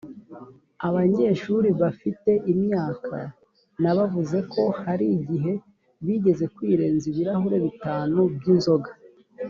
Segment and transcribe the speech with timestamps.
[0.87, 3.17] abanyeshuri bafite imyaka
[3.81, 5.53] na bavuze ko hari igihe
[6.05, 8.89] bigeze kwirenza ibirahuri bitanu by inzoga